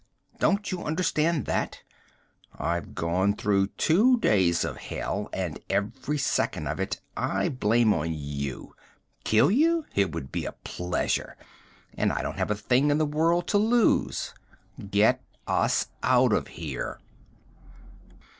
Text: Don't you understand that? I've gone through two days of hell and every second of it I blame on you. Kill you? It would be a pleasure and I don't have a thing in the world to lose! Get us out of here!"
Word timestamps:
Don't 0.39 0.71
you 0.71 0.83
understand 0.83 1.45
that? 1.45 1.83
I've 2.57 2.95
gone 2.95 3.35
through 3.35 3.67
two 3.77 4.17
days 4.17 4.65
of 4.65 4.77
hell 4.77 5.29
and 5.31 5.59
every 5.69 6.17
second 6.17 6.65
of 6.65 6.79
it 6.79 6.99
I 7.15 7.49
blame 7.49 7.93
on 7.93 8.11
you. 8.11 8.73
Kill 9.23 9.51
you? 9.51 9.85
It 9.93 10.11
would 10.11 10.31
be 10.31 10.45
a 10.45 10.53
pleasure 10.63 11.37
and 11.93 12.11
I 12.11 12.23
don't 12.23 12.39
have 12.39 12.49
a 12.49 12.55
thing 12.55 12.89
in 12.89 12.97
the 12.97 13.05
world 13.05 13.45
to 13.49 13.59
lose! 13.59 14.33
Get 14.89 15.21
us 15.45 15.89
out 16.01 16.33
of 16.33 16.47
here!" 16.47 16.99